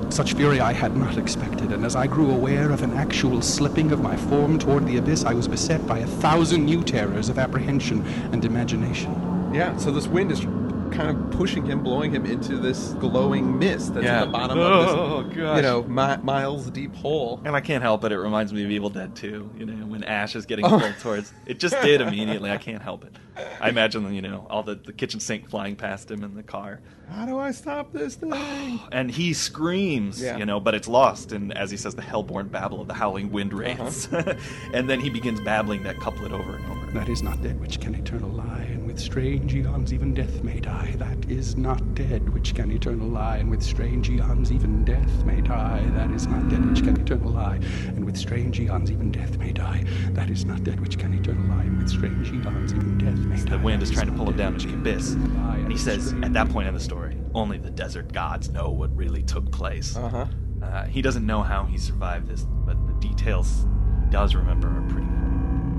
[0.09, 3.93] Such fury I had not expected, and as I grew aware of an actual slipping
[3.93, 7.39] of my form toward the abyss, I was beset by a thousand new terrors of
[7.39, 9.13] apprehension and imagination.
[9.53, 10.47] Yeah, so this wind is
[10.91, 14.23] kind of pushing him, blowing him into this glowing mist that's Yeah.
[14.23, 15.57] at the bottom Oh, of this, oh, gosh.
[15.57, 17.41] you know, mi- miles deep hole.
[17.45, 18.13] And I can't help it.
[18.13, 20.79] It reminds me of Evil Dead 2, you know, when Ash is getting Oh.
[20.79, 21.33] pulled towards.
[21.47, 22.51] It just did immediately.
[22.51, 23.17] I can't help it.
[23.61, 26.81] I imagine, you know, all the, the kitchen sink flying past him in the car.
[27.09, 28.81] How do I stop this thing?
[28.93, 30.37] And he screams, Yeah.
[30.37, 33.31] you know, but it's lost And as he says, the hellborn babble of the howling
[33.33, 33.63] wind uh-huh.
[33.63, 34.09] wraiths.
[34.75, 36.91] and then he begins babbling that couplet over and over.
[36.93, 40.61] That is not dead which can eternal lie, and with strange eons even death may
[40.61, 40.95] die.
[40.99, 45.41] That is not dead which can eternal lie, and with strange eons even death may
[45.41, 45.83] die.
[45.95, 49.53] That is not dead which can eternal lie, and with strange eons even death may
[49.53, 49.85] die.
[50.11, 53.37] That is not dead which can eternal lie, and with strange eons even death may
[53.37, 53.57] die.
[53.57, 55.13] The wind That is trying to pull him down into the abyss.
[55.13, 58.95] And he says, at that point in the story, only the desert gods know what
[58.95, 59.97] really took place.
[59.97, 60.27] Uh-huh.
[60.63, 63.67] Uh, he doesn't know how he survived this, but the details
[64.05, 65.20] he does remember are pretty funny.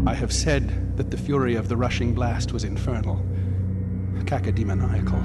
[0.06, 3.24] I have said that the fury of the rushing blast was infernal,
[4.26, 5.22] cacodemoniacal,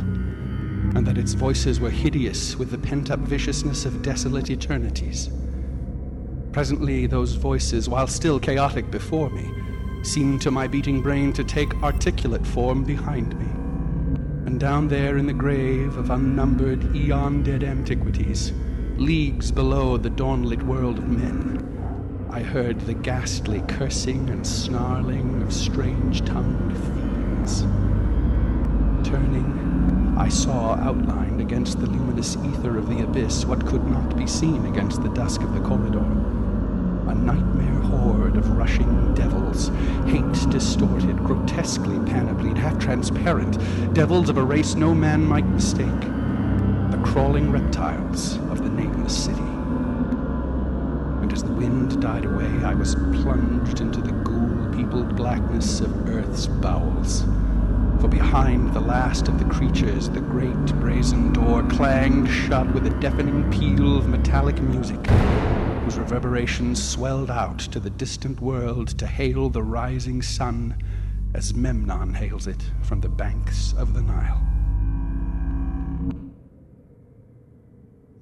[0.94, 5.30] and that its voices were hideous with the pent up viciousness of desolate eternities.
[6.52, 9.50] Presently, those voices, while still chaotic before me,
[10.02, 13.46] seemed to my beating brain to take articulate form behind me.
[14.46, 18.52] And down there in the grave of unnumbered eon dead antiquities,
[18.96, 21.65] leagues below the dawnlit world of men,
[22.28, 27.62] I heard the ghastly cursing and snarling of strange tongued fiends.
[29.08, 34.26] Turning, I saw outlined against the luminous ether of the abyss what could not be
[34.26, 36.04] seen against the dusk of the corridor.
[37.08, 39.68] A nightmare horde of rushing devils,
[40.06, 43.56] hate distorted, grotesquely panoplied, half transparent,
[43.94, 46.00] devils of a race no man might mistake.
[46.90, 49.45] The crawling reptiles of the nameless city
[51.56, 57.22] wind died away, I was plunged into the ghoul peopled blackness of Earth's bowels.
[58.00, 63.00] For behind the last of the creatures, the great brazen door clanged shut with a
[63.00, 65.04] deafening peal of metallic music,
[65.84, 70.76] whose reverberations swelled out to the distant world to hail the rising sun
[71.34, 74.55] as Memnon hails it from the banks of the Nile.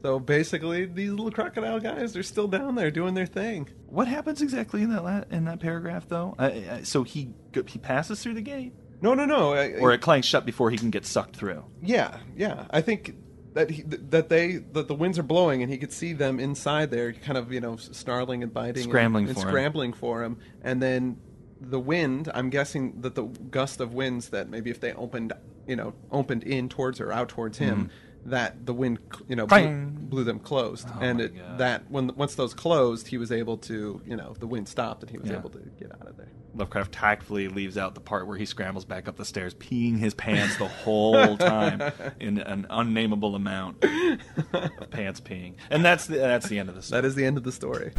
[0.05, 3.71] So basically, these little crocodile guys, they're still down there doing their thing.
[3.87, 6.35] What happens exactly in that la- in that paragraph, though?
[6.39, 7.31] Uh, uh, so he
[7.67, 9.55] he passes through the gate, No, no, no.
[9.55, 11.65] I- or it clangs shut before he can get sucked through.
[11.83, 12.67] Yeah, yeah.
[12.71, 13.15] I think
[13.55, 16.91] that he, that they that the winds are blowing and he could see them inside
[16.91, 19.49] there, kind of you know snarling and biting, and- Scrambling and, for him.
[19.49, 20.37] scrambling for him.
[20.63, 21.17] And then
[21.63, 22.31] the wind.
[22.35, 25.33] I'm guessing that the gust of winds that maybe if they opened,
[25.67, 27.89] you know, opened in towards or out towards him.
[28.27, 29.87] That the wind, you know, blew.
[29.87, 34.01] Blew them closed, Oh and it, that when once those closed, he was able to,
[34.07, 35.39] you know, the wind stopped, and he was Yeah.
[35.39, 36.24] able to get out of there.
[36.55, 40.15] Lovecraft tactfully leaves out the part where he scrambles back up the stairs, peeing his
[40.15, 46.49] pants the whole time in an unnameable amount of pants peeing, and that's the, that's
[46.49, 47.01] the end of the story.
[47.03, 47.93] That is the end of the story.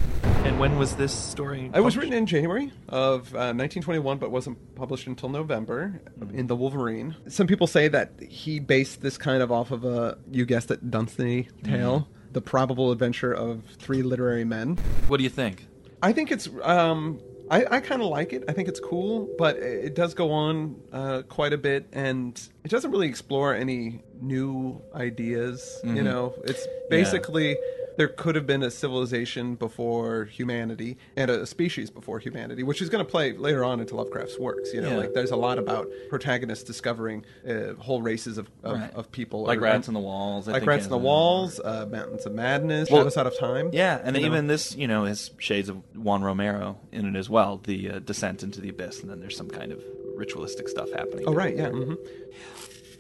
[0.46, 1.72] And when was this story?
[1.74, 6.02] It was written in January of uh, 1921, but wasn't published until November
[6.34, 7.15] in the Wolverine.
[7.28, 10.91] Some people say that he based this kind of off of a, you guessed it,
[10.91, 14.78] Dunsany tale, the probable adventure of three literary men.
[15.08, 15.68] What do you think?
[16.02, 18.44] I think it's, um, I, I kind of like it.
[18.48, 22.72] I think it's cool, but it does go on uh, quite a bit, and it
[22.72, 25.80] doesn't really explore any new ideas.
[25.84, 27.56] You know, it's basically
[27.98, 32.90] there could have been a civilization before humanity and a species before humanity, which is
[32.90, 34.74] going to play later on into Lovecraft's works.
[34.74, 34.98] You know, Yeah.
[34.98, 38.94] like there's a lot about protagonists discovering uh, whole races of, of, Right.
[38.94, 41.00] of people, Like or- Rats in the Walls, I like think Rats in the a-
[41.00, 43.70] Walls, uh, Mountains of Madness, Well, Shadows Out of Time.
[43.74, 44.28] Yeah, and you know?
[44.28, 47.62] even this, you know, has shades of Juan Romero in it as well.
[47.64, 49.82] The uh, descent into the abyss, and then there's some kind of
[50.16, 51.26] ritualistic stuff happening.
[51.28, 51.70] Oh right, yeah.
[51.70, 51.94] hmm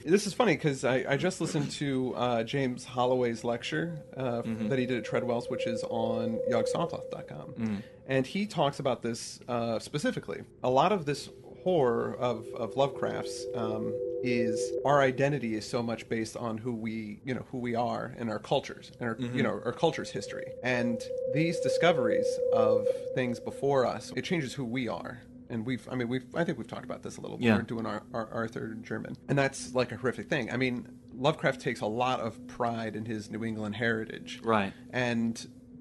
[0.05, 4.77] This is funny because I, I just listened to uh, James Holloway's lecture uh, that
[4.77, 7.81] he did at Treadwell's, which is on yogsothoth.com.
[8.07, 10.43] And he talks about this uh, specifically.
[10.63, 11.29] A lot of this
[11.63, 13.91] horror of, of Lovecraft's um,
[14.23, 18.13] is our identity is so much based on who we, you know, who we are
[18.19, 20.45] and our cultures and our, you know, our culture's history.
[20.61, 21.01] And
[21.33, 25.19] these discoveries of things before us, it changes who we are
[25.55, 27.53] and we've i mean we've i think we've talked about this a little Yeah.
[27.53, 31.61] more doing our, our Arthur Jermyn and that's like a horrific thing i mean lovecraft
[31.61, 34.73] takes a lot of pride in his new england heritage Right.
[34.91, 35.33] and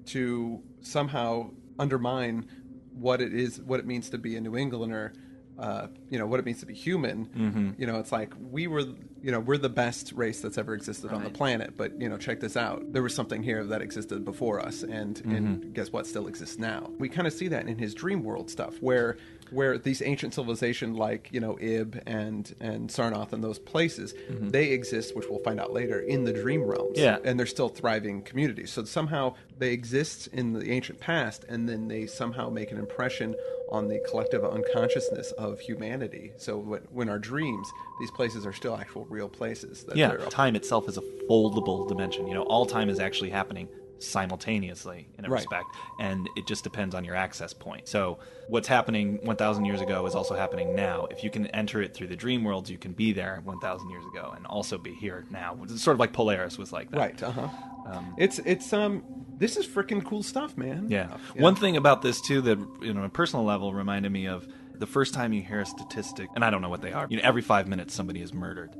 [0.07, 2.47] to somehow undermine
[2.93, 5.13] what it is what it means to be a new englander
[5.57, 7.25] uh, you know what it means to be human.
[7.27, 7.71] Mm-hmm.
[7.77, 8.81] You know, it's like we were,
[9.21, 11.77] you know, we're the best race that's ever existed on the planet.
[11.77, 12.91] But you know, check this out.
[12.91, 15.71] There was something here that existed before us, and and mm-hmm.
[15.71, 16.07] guess what?
[16.07, 16.91] Still exists now.
[16.97, 19.17] We kind of see that in his dream world stuff, where
[19.51, 24.49] where these ancient civilization like you know Ib and and Sarnath and those places, mm-hmm.
[24.49, 26.97] they exist, which we'll find out later in the dream realms.
[26.97, 27.17] Yeah.
[27.23, 28.71] and they're still thriving communities.
[28.71, 33.35] So somehow they exist in the ancient past, and then they somehow make an impression
[33.75, 36.31] on the collective unconsciousness of humanity.
[36.37, 37.67] So when, when our dreams,
[37.99, 39.83] these places are still actual real places.
[39.83, 42.27] That Yeah, time itself is a foldable dimension.
[42.27, 43.67] You know, all time is actually happening
[43.99, 45.39] simultaneously in a Right.
[45.39, 45.65] respect,
[45.99, 47.87] and it just depends on your access point.
[47.87, 51.07] So, what's happening 1,000 years ago is also happening now.
[51.11, 54.05] If you can enter it through the dream worlds, you can be there 1,000 years
[54.05, 55.57] ago and also be here now.
[55.63, 56.97] It's sort of like Polaris was like that.
[56.97, 57.23] Right.
[57.23, 58.01] Uh huh.
[58.17, 59.03] it's it's um
[59.37, 60.87] this is freaking cool stuff, man.
[60.89, 61.17] Yeah.
[61.35, 61.41] Yeah.
[61.41, 64.47] One thing about this too that you know, on a personal level reminded me of
[64.79, 67.07] the first time you hear a statistic, and I don't know what they are.
[67.09, 68.73] You know, every five minutes somebody is murdered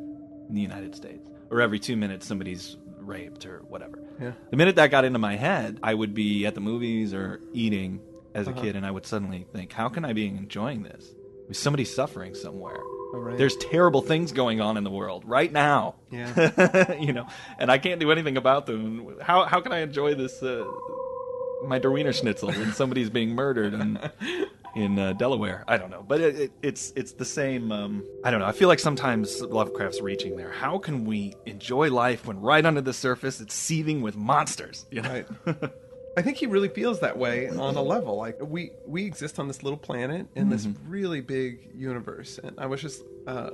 [0.49, 3.99] in the United States, or every two minutes somebody's raped or whatever.
[4.21, 4.31] Yeah.
[4.49, 8.01] The minute that got into my head, I would be at the movies or eating
[8.33, 8.61] as a Uh-huh.
[8.61, 11.13] kid, and I would suddenly think, "How can I be enjoying this?
[11.49, 12.79] Is somebody suffering somewhere?"
[13.13, 13.37] Oh, right.
[13.37, 15.95] There's terrible things going on in the world right now.
[16.11, 16.93] Yeah.
[16.99, 17.27] you know,
[17.59, 19.15] and I can't do anything about them.
[19.21, 20.65] How how can I enjoy this uh,
[21.65, 23.99] my Derwiener Schnitzel when somebody's being murdered in
[24.75, 25.63] in uh, Delaware?
[25.67, 27.71] I don't know, but it, it, it's it's the same.
[27.71, 28.45] Um, I don't know.
[28.45, 30.51] I feel like sometimes Lovecraft's reaching there.
[30.51, 34.85] How can we enjoy life when right under the surface it's seething with monsters?
[34.91, 35.09] You know?
[35.45, 35.57] Right.
[36.17, 38.15] I think he really feels that way on a level.
[38.15, 40.89] Like we we exist on this little planet in this Mm-hmm.
[40.89, 43.49] really big universe, and I was just uh,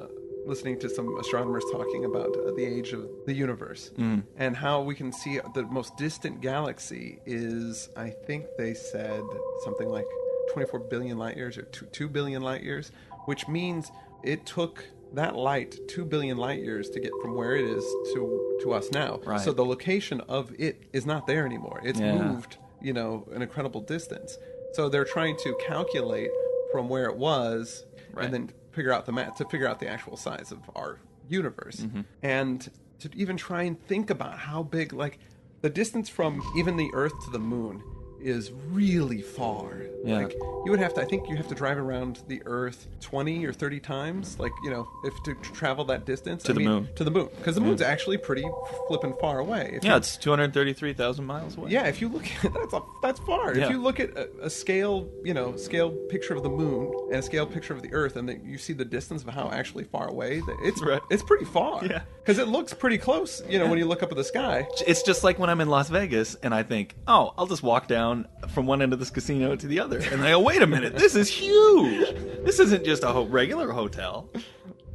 [0.45, 4.23] listening to some astronomers talking about uh, the age of the universe Mm.
[4.38, 7.89] and how we can see the most distant galaxy is.
[7.97, 9.23] I think they said
[9.63, 10.05] something like
[10.51, 12.91] 24 billion light years or two, 2 billion light years,
[13.25, 13.91] which means
[14.23, 18.58] it took that light 2 billion light years to get from where it is to
[18.62, 19.19] to us now.
[19.25, 19.41] Right.
[19.41, 21.82] So the location of it is not there anymore.
[21.84, 22.17] It's Yeah.
[22.21, 24.38] moved, you know, an incredible distance.
[24.73, 26.30] So they're trying to calculate
[26.71, 28.25] from where it was Right.
[28.25, 31.77] and then figure out the math to figure out the actual size of our universe.
[31.82, 32.01] Mm-hmm.
[32.23, 35.19] And to even try and think about how big like
[35.62, 37.82] the distance from even the earth to the moon
[38.21, 39.81] is really far.
[40.03, 40.17] Yeah.
[40.19, 43.45] Like you would have to I think you have to drive around the earth 20
[43.45, 46.69] or 30 times like, you know, if to travel that distance To I the mean,
[46.69, 46.89] moon.
[46.95, 48.43] To the moon because the moon's actually pretty
[48.88, 49.73] flippin' far away.
[49.75, 51.69] If Yeah, you- it's two hundred thirty-three thousand miles away.
[51.71, 53.55] yeah, if you look at that's a, that's far.
[53.55, 53.65] Yeah.
[53.65, 57.17] If you look at a, a scale, you know, scale picture of the moon and
[57.17, 59.84] a scale picture of the Earth, and then you see the distance of how actually
[59.84, 61.01] far away, it's Right.
[61.12, 61.86] it's pretty far.
[61.86, 62.01] Yeah.
[62.23, 63.41] because it looks pretty close.
[63.47, 64.67] You know, when you look up at the sky.
[64.88, 67.88] It's just like when I'm in Las Vegas and I think, oh, I'll just walk
[67.88, 68.11] down
[68.50, 70.00] from one end of this casino to the other.
[70.00, 72.10] And I go, wait a minute, this is huge.
[72.43, 74.30] This isn't just a ho- regular hotel.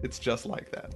[0.03, 0.95] It's just like that.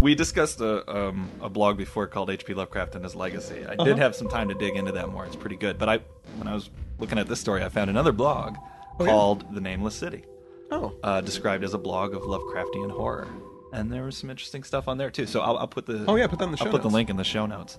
[0.00, 2.52] We discussed a, um, a blog before called H.P.
[2.54, 3.64] Lovecraft and His Legacy.
[3.66, 5.24] I did have some time to dig into that more.
[5.24, 5.78] It's pretty good.
[5.78, 6.00] But I,
[6.36, 8.56] when I was looking at this story, I found another blog
[9.00, 9.10] Oh, yeah?
[9.10, 10.24] called The Nameless City,
[10.70, 13.28] Oh, uh, described as a blog of Lovecraftian horror.
[13.72, 15.26] And there was some interesting stuff on there too.
[15.26, 16.90] So I'll, I'll put the Oh, yeah, put that in the I'll show put the
[16.90, 17.78] link in the show notes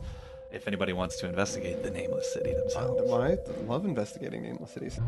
[0.55, 3.11] if anybody wants to investigate the Nameless City themselves.
[3.11, 3.37] I
[3.67, 4.99] love investigating nameless cities.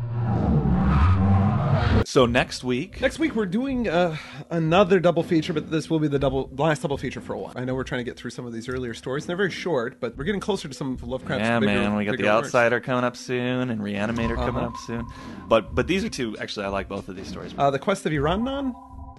[2.04, 4.16] So next week, Next week we're doing uh,
[4.50, 7.52] another double feature, but this will be the double last double feature for a while.
[7.56, 9.26] I know we're trying to get through some of these earlier stories.
[9.26, 12.04] They're very short, but we're getting closer to some of Lovecraft's yeah, bigger, man, we
[12.04, 12.46] got bigger the works.
[12.48, 14.66] Outsider coming up soon and Reanimator coming Uh-huh.
[14.66, 15.06] up soon.
[15.48, 16.36] But but these are two.
[16.38, 17.54] Actually, I like both of these stories.
[17.56, 18.74] Uh, the Quest of Iranon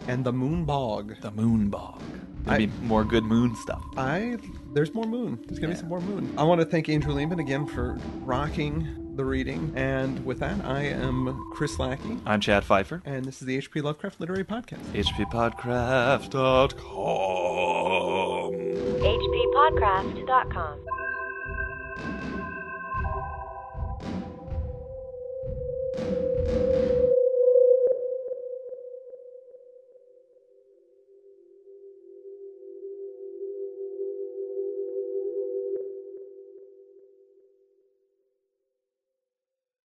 [0.08, 1.16] and the Moon Bog.
[1.22, 2.02] the Moon Bog.
[2.50, 3.84] Maybe I, more good moon stuff.
[3.98, 4.38] I
[4.74, 5.40] there's more moon.
[5.46, 5.76] There's gonna yeah.
[5.76, 6.34] be some more moon.
[6.38, 9.74] I want to thank Andrew Leman again for rocking the reading.
[9.76, 12.18] And with that, I am Chris Lackey.
[12.26, 13.02] I'm Chad Fifer.
[13.06, 14.84] And this is the HP Lovecraft Literary Podcast.
[14.94, 16.70] HPPodcraft.com.
[19.02, 20.86] HPPodcraft.com.